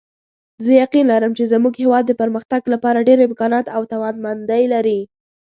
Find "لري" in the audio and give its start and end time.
4.73-4.99